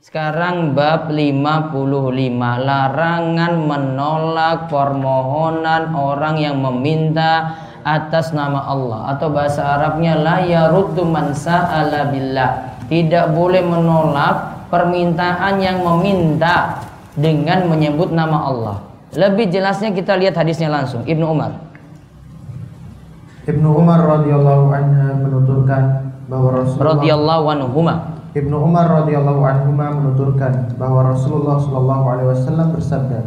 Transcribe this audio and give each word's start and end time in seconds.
Sekarang 0.00 0.72
bab 0.72 1.12
55 1.12 1.76
Larangan 2.40 3.52
menolak 3.52 4.72
permohonan 4.72 5.92
orang 5.92 6.40
yang 6.40 6.56
meminta 6.56 7.52
atas 7.84 8.32
nama 8.32 8.64
Allah. 8.64 9.12
Atau 9.12 9.28
bahasa 9.28 9.60
Arabnya 9.60 10.16
La 10.16 10.40
yaruddu 10.40 11.04
man 11.04 11.36
sa'ala 11.36 12.08
billah. 12.08 12.80
Tidak 12.88 13.36
boleh 13.36 13.60
menolak 13.60 14.72
permintaan 14.72 15.60
yang 15.60 15.84
meminta 15.84 16.80
Dengan 17.12 17.68
menyebut 17.68 18.08
nama 18.08 18.48
Allah. 18.48 18.76
Lebih 19.12 19.52
jelasnya 19.52 19.92
kita 19.92 20.16
lihat 20.16 20.32
hadisnya 20.32 20.72
langsung. 20.72 21.04
Ibnu 21.04 21.28
Umar. 21.28 21.60
Ibnu 23.44 23.68
Umar 23.68 24.00
radhiyallahu 24.00 24.64
anhu 24.72 25.28
menuturkan 25.28 26.08
bahwa 26.24 26.64
Rasulullah 26.64 26.88
radhiyallahu 26.96 27.44
anhu 27.52 27.68
Ibnu 28.30 28.62
Umar 28.62 28.86
radhiyallahu 28.86 29.42
anhu 29.42 29.74
menuturkan 29.74 30.78
bahwa 30.78 31.10
Rasulullah 31.10 31.58
shallallahu 31.58 32.04
alaihi 32.06 32.28
wasallam 32.30 32.68
bersabda, 32.78 33.20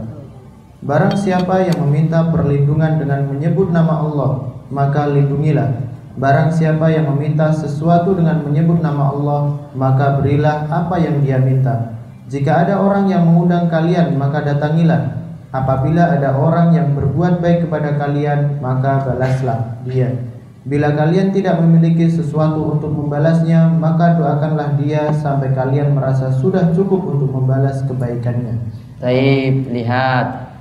Barang 0.79 1.15
siapa 1.19 1.63
yang 1.63 1.83
meminta 1.83 2.31
perlindungan 2.31 3.03
dengan 3.03 3.27
menyebut 3.27 3.71
nama 3.71 3.99
Allah, 3.99 4.31
maka 4.71 5.11
lindungilah. 5.11 5.75
Barang 6.15 6.55
siapa 6.55 6.87
yang 6.87 7.11
meminta 7.11 7.51
sesuatu 7.51 8.15
dengan 8.15 8.47
menyebut 8.47 8.79
nama 8.79 9.11
Allah, 9.11 9.41
maka 9.75 10.23
berilah 10.23 10.71
apa 10.71 10.95
yang 10.99 11.19
dia 11.19 11.39
minta. 11.39 11.99
Jika 12.31 12.63
ada 12.63 12.79
orang 12.79 13.11
yang 13.11 13.27
mengundang 13.27 13.67
kalian, 13.67 14.15
maka 14.15 14.39
datangilah. 14.39 15.19
Apabila 15.51 16.15
ada 16.15 16.31
orang 16.39 16.79
yang 16.79 16.95
berbuat 16.95 17.43
baik 17.43 17.67
kepada 17.67 17.99
kalian, 17.99 18.63
maka 18.63 19.03
balaslah 19.03 19.83
dia. 19.83 20.15
Bila 20.63 20.95
kalian 20.95 21.35
tidak 21.35 21.59
memiliki 21.59 22.07
sesuatu 22.07 22.71
untuk 22.71 22.87
membalasnya, 22.95 23.67
maka 23.67 24.15
doakanlah 24.15 24.79
dia 24.79 25.11
sampai 25.11 25.51
kalian 25.51 25.91
merasa 25.91 26.31
sudah 26.39 26.71
cukup 26.71 27.03
untuk 27.03 27.35
membalas 27.35 27.83
kebaikannya. 27.83 28.63
Baik, 29.03 29.67
lihat. 29.75 30.55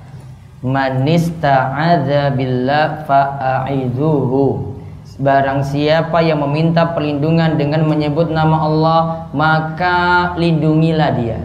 Manista'adza 0.59 2.35
billah 2.35 3.07
fa'aidhuhu. 3.07 4.75
Barang 5.23 5.63
siapa 5.63 6.19
yang 6.19 6.43
meminta 6.43 6.91
perlindungan 6.91 7.55
dengan 7.55 7.87
menyebut 7.87 8.27
nama 8.27 8.59
Allah, 8.59 9.01
maka 9.31 10.35
lindungilah 10.35 11.11
dia. 11.15 11.39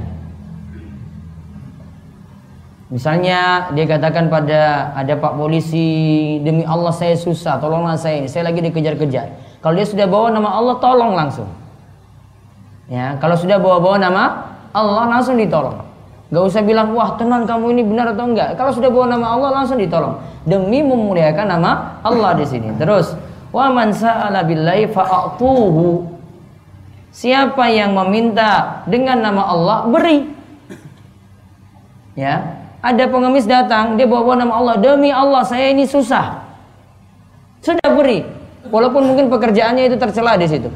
Misalnya 2.89 3.69
dia 3.77 3.84
katakan 3.84 4.33
pada 4.33 4.92
ada 4.97 5.12
pak 5.12 5.36
polisi 5.36 6.41
demi 6.41 6.64
Allah 6.64 6.89
saya 6.89 7.12
susah 7.12 7.61
tolonglah 7.61 8.00
saya 8.00 8.25
saya 8.25 8.48
lagi 8.48 8.64
dikejar-kejar. 8.64 9.28
Kalau 9.61 9.77
dia 9.77 9.84
sudah 9.84 10.08
bawa 10.08 10.33
nama 10.33 10.48
Allah 10.56 10.81
tolong 10.81 11.12
langsung. 11.12 11.48
Ya 12.89 13.20
kalau 13.20 13.36
sudah 13.36 13.61
bawa-bawa 13.61 14.00
nama 14.00 14.22
Allah 14.72 15.05
langsung 15.05 15.36
ditolong. 15.36 15.84
Gak 16.28 16.44
usah 16.44 16.64
bilang 16.64 16.97
wah 16.97 17.16
tenang 17.20 17.44
kamu 17.44 17.77
ini 17.77 17.83
benar 17.84 18.16
atau 18.16 18.25
enggak. 18.25 18.56
Kalau 18.56 18.72
sudah 18.72 18.89
bawa 18.89 19.12
nama 19.12 19.36
Allah 19.36 19.50
langsung 19.61 19.77
ditolong 19.77 20.16
demi 20.48 20.81
memuliakan 20.81 21.44
nama 21.44 22.00
Allah 22.00 22.41
di 22.41 22.48
sini. 22.48 22.72
Terus 22.81 23.12
wa 23.53 23.69
man 23.69 23.92
sa'ala 23.92 24.48
billahi 24.48 24.89
fa'atuhu. 24.89 26.09
Siapa 27.12 27.69
yang 27.69 27.92
meminta 27.92 28.81
dengan 28.89 29.20
nama 29.20 29.42
Allah 29.53 29.77
beri. 29.88 30.19
Ya, 32.16 32.57
ada 32.78 33.05
pengemis 33.11 33.44
datang, 33.44 33.99
dia 33.99 34.06
bawa 34.06 34.39
nama 34.39 34.55
Allah, 34.55 34.77
demi 34.78 35.11
Allah 35.11 35.43
saya 35.43 35.75
ini 35.75 35.83
susah. 35.83 36.47
Sudah 37.59 37.91
beri, 37.91 38.22
walaupun 38.71 39.03
mungkin 39.03 39.27
pekerjaannya 39.27 39.91
itu 39.91 39.97
tercela 39.99 40.39
di 40.39 40.47
situ. 40.47 40.71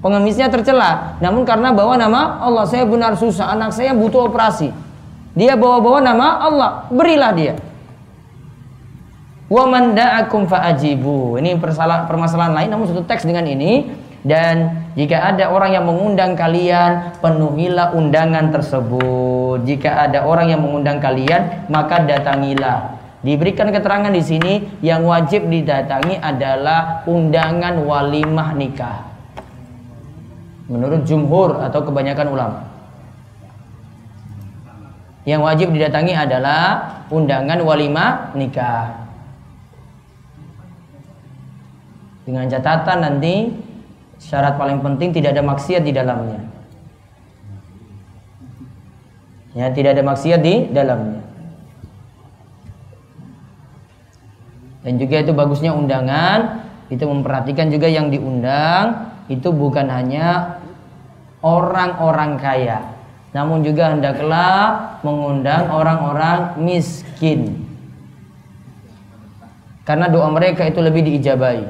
Pengemisnya 0.00 0.48
tercela, 0.48 1.20
namun 1.20 1.44
karena 1.44 1.74
bawa 1.74 1.98
nama 1.98 2.40
Allah, 2.40 2.64
saya 2.64 2.86
benar 2.86 3.18
susah, 3.18 3.52
anak 3.52 3.74
saya 3.74 3.92
butuh 3.92 4.30
operasi. 4.30 4.72
Dia 5.36 5.58
bawa-bawa 5.58 5.98
nama 6.00 6.26
Allah, 6.40 6.70
berilah 6.88 7.32
dia. 7.34 7.54
Wa 9.50 9.66
man 9.66 9.98
da'akum 9.98 10.46
fa'ajibu. 10.46 11.34
Ini 11.42 11.58
permasalahan 11.58 12.54
lain 12.54 12.70
namun 12.70 12.86
satu 12.86 13.02
teks 13.02 13.26
dengan 13.26 13.42
ini 13.50 13.90
dan 14.20 14.84
jika 15.00 15.32
ada 15.32 15.48
orang 15.48 15.72
yang 15.72 15.88
mengundang 15.88 16.36
kalian, 16.36 17.16
penuhilah 17.24 17.96
undangan 17.96 18.52
tersebut. 18.52 19.64
Jika 19.64 20.08
ada 20.08 20.28
orang 20.28 20.52
yang 20.52 20.60
mengundang 20.60 21.00
kalian, 21.00 21.64
maka 21.72 22.04
datangilah. 22.04 23.00
Diberikan 23.20 23.68
keterangan 23.72 24.12
di 24.12 24.20
sini 24.24 24.80
yang 24.80 25.04
wajib 25.04 25.48
didatangi 25.48 26.20
adalah 26.20 27.04
undangan 27.08 27.80
walimah 27.84 28.56
nikah. 28.56 29.08
Menurut 30.68 31.04
jumhur 31.08 31.60
atau 31.60 31.80
kebanyakan 31.84 32.28
ulama. 32.32 32.60
Yang 35.28 35.40
wajib 35.44 35.68
didatangi 35.72 36.16
adalah 36.16 36.60
undangan 37.12 37.60
walimah 37.60 38.32
nikah. 38.36 39.00
Dengan 42.24 42.48
catatan 42.48 42.98
nanti 43.04 43.52
Syarat 44.20 44.60
paling 44.60 44.84
penting 44.84 45.16
tidak 45.16 45.32
ada 45.32 45.42
maksiat 45.42 45.80
di 45.80 45.96
dalamnya. 45.96 46.44
Ya, 49.56 49.72
tidak 49.72 49.96
ada 49.96 50.04
maksiat 50.04 50.40
di 50.44 50.68
dalamnya. 50.70 51.24
Dan 54.84 54.96
juga 55.00 55.24
itu 55.24 55.32
bagusnya 55.32 55.72
undangan, 55.72 56.68
itu 56.92 57.04
memperhatikan 57.04 57.72
juga 57.72 57.86
yang 57.88 58.08
diundang 58.12 59.12
itu 59.30 59.48
bukan 59.54 59.86
hanya 59.86 60.58
orang-orang 61.40 62.34
kaya, 62.36 62.82
namun 63.30 63.62
juga 63.62 63.94
hendaklah 63.94 64.98
mengundang 65.06 65.70
orang-orang 65.70 66.58
miskin. 66.58 67.62
Karena 69.86 70.10
doa 70.10 70.28
mereka 70.34 70.66
itu 70.66 70.82
lebih 70.82 71.06
diijabai. 71.06 71.62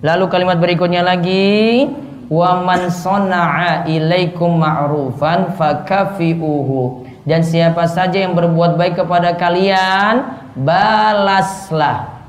Lalu 0.00 0.24
kalimat 0.32 0.56
berikutnya 0.56 1.04
lagi. 1.04 1.88
Wa 2.30 2.62
man 2.62 2.88
sana'a 2.88 3.90
ilaikum 3.90 4.62
ma'rufan 4.62 5.58
fakafi'uhu. 5.58 7.04
Dan 7.26 7.44
siapa 7.44 7.84
saja 7.90 8.22
yang 8.22 8.32
berbuat 8.32 8.78
baik 8.80 9.02
kepada 9.04 9.36
kalian 9.36 10.40
balaslah. 10.56 12.22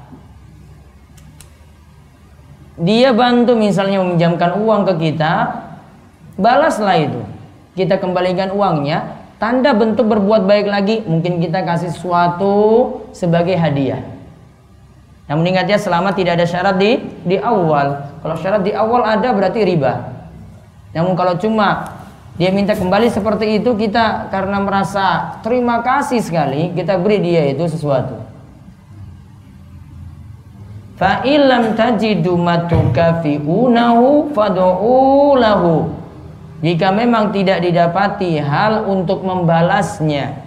Dia 2.82 3.14
bantu 3.14 3.54
misalnya 3.54 4.02
meminjamkan 4.02 4.58
uang 4.58 4.90
ke 4.90 4.94
kita 5.10 5.34
balaslah 6.36 6.98
itu. 6.98 7.22
Kita 7.78 8.02
kembalikan 8.02 8.52
uangnya 8.52 9.22
tanda 9.38 9.72
bentuk 9.72 10.12
berbuat 10.12 10.44
baik 10.50 10.68
lagi 10.68 10.96
mungkin 11.06 11.40
kita 11.40 11.66
kasih 11.66 11.94
sesuatu 11.94 12.54
sebagai 13.10 13.58
hadiah 13.58 14.11
namun 15.32 15.48
ingat 15.48 15.64
ya 15.64 15.80
selama 15.80 16.12
tidak 16.12 16.36
ada 16.36 16.44
syarat 16.44 16.76
di 16.76 17.00
di 17.24 17.40
awal. 17.40 18.20
Kalau 18.20 18.36
syarat 18.36 18.68
di 18.68 18.76
awal 18.76 19.08
ada 19.08 19.32
berarti 19.32 19.64
riba. 19.64 20.12
Namun 20.92 21.16
kalau 21.16 21.40
cuma 21.40 21.88
dia 22.36 22.52
minta 22.52 22.76
kembali 22.76 23.08
seperti 23.08 23.64
itu 23.64 23.72
kita 23.80 24.28
karena 24.28 24.60
merasa 24.60 25.40
terima 25.40 25.80
kasih 25.88 26.20
sekali 26.20 26.76
kita 26.76 27.00
beri 27.00 27.24
dia 27.24 27.48
itu 27.48 27.64
sesuatu. 27.64 28.20
Fa 31.00 31.24
illam 31.24 31.80
tajidu 31.80 32.36
matukafi'unahu 32.36 34.36
fad'u 34.36 35.40
lahu. 35.40 35.96
Jika 36.60 36.92
memang 36.92 37.32
tidak 37.32 37.64
didapati 37.64 38.36
hal 38.36 38.84
untuk 38.84 39.24
membalasnya, 39.24 40.41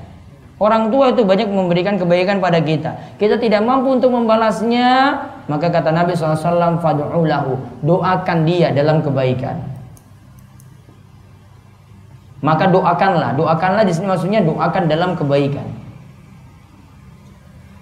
Orang 0.65 0.89
tua 0.89 1.13
itu 1.13 1.29
banyak 1.29 1.53
memberikan 1.53 2.01
kebaikan 2.01 2.41
pada 2.41 2.57
kita. 2.57 2.97
Kita 3.21 3.37
tidak 3.37 3.61
mampu 3.61 4.01
untuk 4.01 4.17
membalasnya, 4.17 5.21
maka 5.45 5.69
kata 5.69 5.93
Nabi 5.93 6.17
SAW, 6.17 6.81
Fadu'ulahu, 6.81 7.85
doakan 7.85 8.49
dia 8.49 8.73
dalam 8.73 9.05
kebaikan. 9.05 9.61
Maka 12.41 12.73
doakanlah, 12.73 13.37
doakanlah 13.37 13.85
di 13.85 13.93
sini 13.93 14.09
maksudnya 14.09 14.41
doakan 14.41 14.89
dalam 14.89 15.13
kebaikan. 15.13 15.69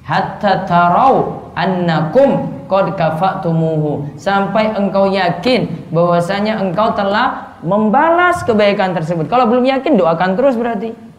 Hatta 0.02 0.66
tarau 0.66 1.46
annakum 1.54 2.66
qad 2.66 2.98
kafatumuhu 2.98 4.18
sampai 4.18 4.74
engkau 4.74 5.06
yakin 5.06 5.70
bahwasanya 5.94 6.58
engkau 6.58 6.90
telah 6.98 7.54
membalas 7.62 8.42
kebaikan 8.42 8.90
tersebut. 8.90 9.30
Kalau 9.30 9.46
belum 9.46 9.70
yakin 9.70 9.94
doakan 9.94 10.34
terus 10.34 10.58
berarti. 10.58 11.11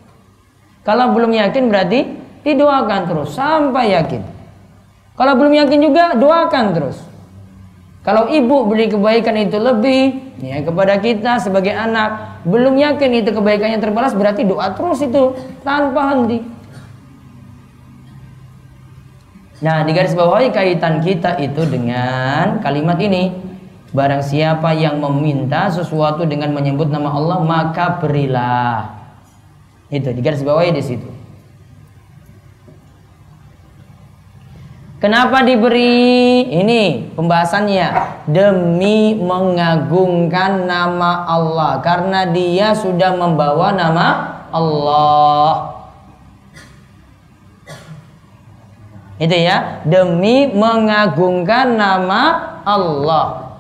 Kalau 0.84 1.16
belum 1.16 1.32
yakin 1.32 1.72
berarti 1.72 2.00
didoakan 2.44 3.02
terus 3.08 3.32
sampai 3.36 3.96
yakin. 3.96 4.22
Kalau 5.16 5.34
belum 5.40 5.54
yakin 5.64 5.80
juga 5.80 6.14
doakan 6.20 6.66
terus. 6.76 6.98
Kalau 8.04 8.28
ibu 8.28 8.68
beri 8.68 8.92
kebaikan 8.92 9.40
itu 9.40 9.56
lebih 9.56 10.36
ya 10.44 10.60
kepada 10.60 11.00
kita 11.00 11.40
sebagai 11.40 11.72
anak, 11.72 12.44
belum 12.44 12.76
yakin 12.76 13.24
itu 13.24 13.32
kebaikannya 13.32 13.80
terbalas 13.80 14.12
berarti 14.12 14.44
doa 14.44 14.76
terus 14.76 15.00
itu 15.00 15.32
tanpa 15.64 16.12
henti. 16.12 16.44
Nah, 19.64 19.88
di 19.88 19.96
garis 19.96 20.12
bawahi 20.12 20.52
kaitan 20.52 21.00
kita 21.00 21.40
itu 21.40 21.64
dengan 21.64 22.60
kalimat 22.60 23.00
ini. 23.00 23.32
Barang 23.96 24.20
siapa 24.20 24.76
yang 24.76 25.00
meminta 25.00 25.72
sesuatu 25.72 26.28
dengan 26.28 26.52
menyebut 26.52 26.92
nama 26.92 27.16
Allah, 27.16 27.40
maka 27.40 28.02
berilah. 28.04 29.03
Itu 29.94 30.10
di 30.10 30.26
garis 30.26 30.42
bawahi 30.42 30.74
di 30.74 30.82
situ. 30.82 31.06
Kenapa 34.98 35.44
diberi? 35.46 36.48
Ini 36.48 37.14
pembahasannya 37.14 37.88
demi 38.26 39.20
mengagungkan 39.20 40.64
nama 40.66 41.28
Allah 41.28 41.84
karena 41.84 42.26
dia 42.32 42.72
sudah 42.74 43.12
membawa 43.14 43.76
nama 43.76 44.08
Allah. 44.50 45.76
Itu 49.20 49.36
ya, 49.36 49.84
demi 49.84 50.50
mengagungkan 50.56 51.78
nama 51.78 52.22
Allah. 52.64 53.60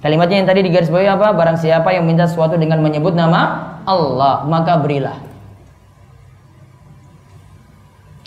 Kalimatnya 0.00 0.42
yang 0.42 0.48
tadi 0.48 0.64
di 0.64 0.72
garis 0.72 0.88
bawah 0.88 1.14
apa? 1.14 1.28
Barang 1.36 1.60
siapa 1.60 1.92
yang 1.92 2.08
minta 2.08 2.24
sesuatu 2.24 2.56
dengan 2.56 2.80
menyebut 2.80 3.12
nama 3.12 3.75
Allah, 3.86 4.42
maka 4.44 4.76
berilah. 4.82 5.16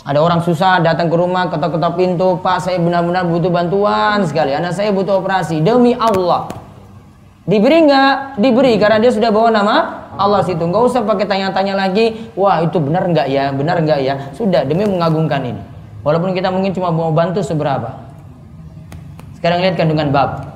Ada 0.09 0.17
orang 0.23 0.41
susah 0.41 0.81
datang 0.81 1.11
ke 1.11 1.15
rumah 1.19 1.51
ketok-ketok 1.51 1.93
pintu, 1.99 2.27
Pak 2.41 2.65
saya 2.65 2.81
benar-benar 2.81 3.27
butuh 3.29 3.51
bantuan 3.51 4.25
sekali. 4.25 4.57
Anak 4.57 4.73
saya 4.73 4.89
butuh 4.89 5.21
operasi. 5.21 5.61
Demi 5.61 5.93
Allah. 5.93 6.49
Diberi 7.45 7.85
nggak? 7.85 8.41
Diberi 8.41 8.73
karena 8.81 8.97
dia 8.97 9.13
sudah 9.13 9.29
bawa 9.29 9.53
nama 9.53 9.75
Allah 10.17 10.41
situ. 10.41 10.61
Nggak 10.65 10.83
usah 10.89 11.01
pakai 11.05 11.29
tanya-tanya 11.29 11.77
lagi. 11.77 12.31
Wah 12.33 12.63
itu 12.63 12.81
benar 12.81 13.05
nggak 13.05 13.27
ya? 13.29 13.53
Benar 13.53 13.85
nggak 13.85 13.99
ya? 14.01 14.15
Sudah 14.33 14.65
demi 14.65 14.87
mengagungkan 14.89 15.45
ini. 15.45 15.61
Walaupun 16.01 16.33
kita 16.33 16.49
mungkin 16.49 16.73
cuma 16.73 16.89
mau 16.89 17.13
bantu 17.13 17.43
seberapa. 17.45 17.93
Sekarang 19.37 19.61
lihat 19.61 19.77
kandungan 19.77 20.09
bab. 20.09 20.47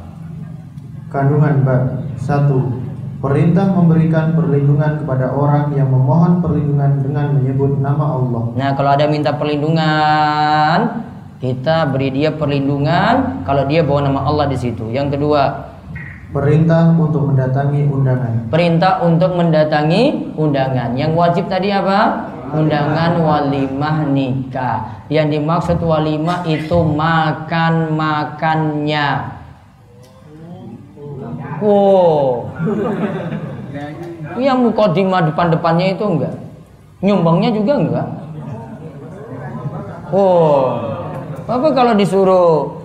Kandungan 1.14 1.62
bab 1.62 1.82
satu 2.18 2.83
Perintah 3.24 3.72
memberikan 3.72 4.36
perlindungan 4.36 5.00
kepada 5.00 5.32
orang 5.32 5.72
yang 5.72 5.88
memohon 5.88 6.44
perlindungan 6.44 7.00
dengan 7.00 7.40
menyebut 7.40 7.80
nama 7.80 8.20
Allah. 8.20 8.52
Nah, 8.52 8.76
kalau 8.76 8.92
ada 8.92 9.08
minta 9.08 9.32
perlindungan, 9.32 11.08
kita 11.40 11.88
beri 11.88 12.12
dia 12.12 12.36
perlindungan 12.36 13.48
kalau 13.48 13.64
dia 13.64 13.80
bawa 13.80 14.12
nama 14.12 14.28
Allah 14.28 14.52
di 14.52 14.60
situ. 14.60 14.92
Yang 14.92 15.16
kedua, 15.16 15.72
perintah 16.36 16.92
untuk 16.92 17.32
mendatangi 17.32 17.88
undangan. 17.88 18.52
Perintah 18.52 19.00
untuk 19.08 19.40
mendatangi 19.40 20.36
undangan. 20.36 21.00
Yang 21.00 21.16
wajib 21.16 21.48
tadi 21.48 21.72
apa? 21.72 22.28
Undangan 22.52 23.24
walimah 23.24 24.04
nikah. 24.04 25.08
Yang 25.08 25.40
dimaksud 25.40 25.80
walimah 25.80 26.44
itu 26.44 26.76
makan-makannya. 26.76 29.40
Wow. 31.64 32.52
Yang 34.36 34.58
mukodimah 34.68 35.32
depan-depannya 35.32 35.96
itu 35.96 36.04
enggak. 36.04 36.36
Nyumbangnya 37.00 37.50
juga 37.56 37.74
enggak. 37.80 38.08
Oh. 40.12 40.84
Apa 41.48 41.68
kalau 41.72 41.96
disuruh 41.96 42.84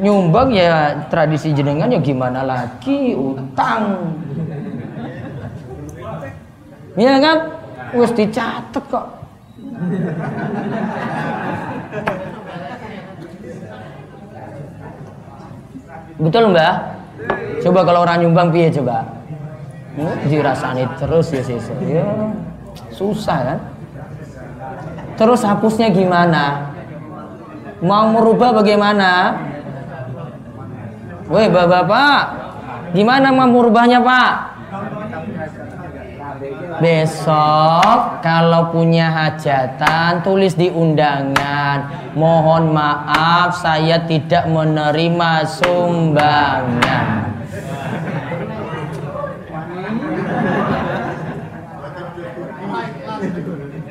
nyumbang 0.00 0.50
ya 0.54 1.06
tradisi 1.10 1.54
jenengan 1.54 1.90
ya 1.90 2.02
gimana 2.02 2.42
lagi 2.42 3.14
utang. 3.14 4.14
Iya 6.98 7.14
kan? 7.22 7.38
Wes 7.94 8.10
dicatat 8.14 8.84
kok. 8.90 9.06
Betul 16.20 16.52
mbak? 16.52 16.99
Coba 17.60 17.80
kalau 17.84 18.08
orang 18.08 18.24
nyumbang 18.24 18.48
piye 18.52 18.72
coba? 18.72 19.04
Hmm, 19.96 20.16
dirasani 20.26 20.84
terus 20.96 21.28
ya 21.34 21.42
sih. 21.44 21.58
Ya, 21.84 22.06
susah 22.94 23.38
kan? 23.44 23.58
Terus 25.20 25.44
hapusnya 25.44 25.92
gimana? 25.92 26.72
Mau 27.84 28.12
merubah 28.12 28.56
bagaimana? 28.56 29.36
Woi 31.30 31.46
bapak-bapak, 31.46 32.22
gimana 32.96 33.30
mau 33.30 33.46
merubahnya 33.46 34.02
pak? 34.02 34.32
Besok 36.80 38.24
kalau 38.24 38.72
punya 38.72 39.12
hajatan 39.12 40.24
tulis 40.24 40.56
di 40.56 40.72
undangan 40.72 42.00
Mohon 42.16 42.72
maaf 42.72 43.60
saya 43.60 44.02
tidak 44.08 44.48
menerima 44.48 45.32
sumbangan 45.44 47.19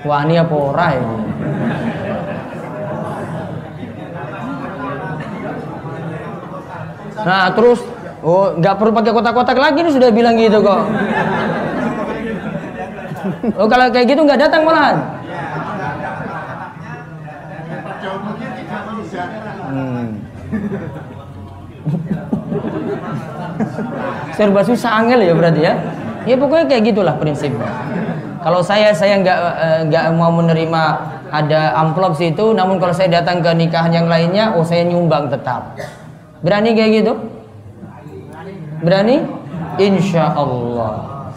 Wah 0.07 0.21
ini 0.23 0.35
apa 0.39 0.55
ora 0.55 0.87
ini? 0.95 1.17
Nah 7.19 7.51
terus 7.51 7.83
Oh 8.19 8.51
nggak 8.59 8.75
perlu 8.75 8.91
pakai 8.91 9.11
kotak-kotak 9.15 9.55
lagi 9.55 9.79
nih 9.79 9.93
sudah 9.95 10.11
bilang 10.11 10.35
gitu 10.35 10.59
kok. 10.59 10.83
Oh 13.55 13.67
kalau 13.71 13.87
kayak 13.95 14.11
gitu 14.11 14.27
nggak 14.27 14.43
datang 14.43 14.67
malahan. 14.67 14.97
Hmm. 19.69 20.07
Serba 24.35 24.61
susah 24.67 24.99
angel 24.99 25.23
ya 25.23 25.33
berarti 25.35 25.61
ya. 25.63 25.73
Ya 26.27 26.35
pokoknya 26.35 26.65
kayak 26.67 26.83
gitulah 26.91 27.15
prinsipnya. 27.15 27.71
Kalau 28.39 28.63
saya 28.63 28.95
saya 28.95 29.19
nggak 29.19 29.39
eh, 29.59 29.79
nggak 29.91 30.05
mau 30.15 30.31
menerima 30.31 30.81
ada 31.29 31.75
amplop 31.75 32.15
situ, 32.15 32.55
namun 32.55 32.79
kalau 32.79 32.95
saya 32.95 33.21
datang 33.21 33.43
ke 33.43 33.51
nikahan 33.53 33.93
yang 33.93 34.07
lainnya, 34.09 34.55
oh 34.55 34.65
saya 34.65 34.87
nyumbang 34.87 35.29
tetap. 35.29 35.77
Berani 36.39 36.71
kayak 36.73 36.91
gitu? 37.03 37.13
Berani? 38.79 39.27
Insya 39.77 40.33
Allah. 40.33 41.29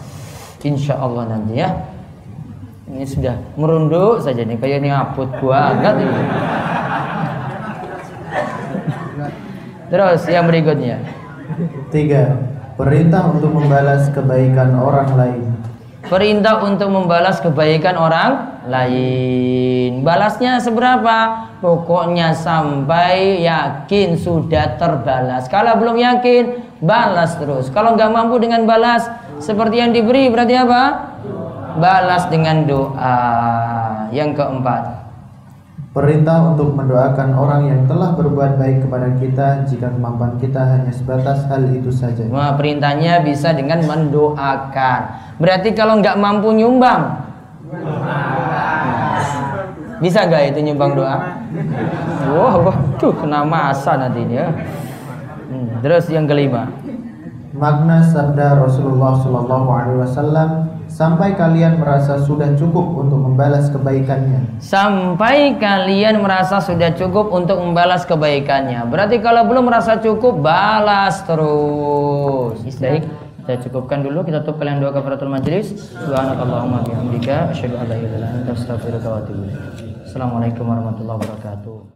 Insya 0.63 0.95
Allah 0.95 1.27
nanti 1.27 1.59
ya. 1.59 1.69
Ini 2.87 3.03
sudah 3.03 3.35
merunduk 3.59 4.23
saja 4.23 4.43
nih, 4.43 4.55
kayak 4.59 4.79
ini 4.83 4.89
aput 4.91 5.27
banget 5.43 6.07
ini. 6.07 6.23
Terus 9.91 10.21
yang 10.25 10.45
berikutnya. 10.49 10.97
Tiga, 11.93 12.39
perintah 12.79 13.29
untuk 13.29 13.51
membalas 13.53 14.09
kebaikan 14.09 14.73
orang 14.79 15.09
lain. 15.13 15.47
Perintah 16.03 16.59
untuk 16.59 16.91
membalas 16.91 17.39
kebaikan 17.39 17.95
orang 17.95 18.59
lain. 18.67 20.03
Balasnya 20.03 20.59
seberapa? 20.59 21.47
Pokoknya 21.63 22.35
sampai 22.35 23.39
yakin 23.43 24.19
sudah 24.19 24.75
terbalas. 24.75 25.47
Kalau 25.47 25.79
belum 25.79 25.95
yakin, 25.95 26.75
balas 26.83 27.39
terus. 27.39 27.71
Kalau 27.71 27.95
nggak 27.95 28.11
mampu 28.11 28.35
dengan 28.35 28.67
balas, 28.67 29.07
seperti 29.39 29.79
yang 29.79 29.95
diberi 29.95 30.27
berarti 30.27 30.55
apa? 30.59 30.83
Balas 31.79 32.27
dengan 32.27 32.67
doa. 32.67 33.17
Yang 34.11 34.43
keempat. 34.43 35.02
Perintah 35.93 36.49
untuk 36.49 36.73
mendoakan 36.73 37.37
orang 37.37 37.69
yang 37.69 37.81
telah 37.85 38.17
berbuat 38.17 38.57
baik 38.57 38.89
kepada 38.89 39.13
kita 39.13 39.47
jika 39.69 39.93
kemampuan 39.93 40.41
kita 40.41 40.57
hanya 40.57 40.89
sebatas 40.89 41.45
hal 41.45 41.69
itu 41.69 41.93
saja. 41.93 42.25
Nah, 42.25 42.57
perintahnya 42.57 43.21
bisa 43.21 43.53
dengan 43.53 43.85
mendoakan. 43.85 45.01
Berarti 45.37 45.69
kalau 45.77 46.01
nggak 46.01 46.17
mampu 46.17 46.49
nyumbang, 46.49 47.13
bisa 50.01 50.25
nggak 50.25 50.57
itu 50.57 50.59
nyumbang 50.65 50.97
doa? 50.97 51.17
Wah, 52.33 52.57
wow, 52.57 52.73
waduh, 52.73 53.13
kena 53.13 53.45
masa 53.45 53.93
nanti 53.93 54.25
ya. 54.33 54.49
Hmm, 54.49 55.77
terus 55.85 56.09
yang 56.09 56.25
kelima. 56.25 56.73
Makna 57.53 58.01
sabda 58.01 58.65
Rasulullah 58.65 59.13
Shallallahu 59.21 59.67
Alaihi 59.69 59.97
Wasallam 60.01 60.72
sampai 60.93 61.33
kalian 61.33 61.81
merasa 61.81 62.21
sudah 62.21 62.53
cukup 62.53 63.01
untuk 63.01 63.17
membalas 63.17 63.73
kebaikannya. 63.73 64.61
Sampai 64.61 65.57
kalian 65.57 66.21
merasa 66.21 66.61
sudah 66.61 66.93
cukup 66.93 67.33
untuk 67.33 67.57
membalas 67.57 68.05
kebaikannya. 68.05 68.85
Berarti 68.93 69.17
kalau 69.25 69.49
belum 69.49 69.73
merasa 69.73 69.97
cukup, 69.97 70.37
balas 70.37 71.25
terus. 71.25 72.61
Baik. 72.77 73.09
Saya 73.43 73.59
cukupkan 73.59 73.99
dulu 74.07 74.23
kita 74.23 74.39
tutup 74.39 74.63
kalian 74.63 74.79
doa 74.79 74.95
kafaratul 74.95 75.27
majlis. 75.27 75.75
Subhanakallahumma 75.99 76.79
bihamdika 76.87 77.51
asyhadu 77.51 77.75
an 77.75 77.91
la 77.91 77.99
ilaha 77.99 78.15
illa 78.15 78.27
anta 78.39 78.51
astaghfiruka 78.55 79.07
wa 79.11 79.17
atubu 79.19 79.43
ilaik. 79.43 80.07
Assalamualaikum 80.07 80.63
warahmatullahi 80.63 81.17
wabarakatuh. 81.19 81.91